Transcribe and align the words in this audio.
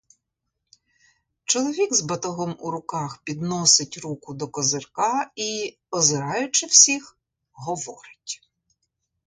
Чоловік 1.45 1.93
з 1.95 2.01
батогом 2.01 2.55
у 2.59 2.71
руках 2.71 3.21
підносить 3.23 3.97
руку 3.97 4.33
до 4.33 4.47
козирка 4.47 5.31
і, 5.35 5.77
озираючи 5.91 6.65
всіх, 6.65 7.17
говорить. 7.51 8.41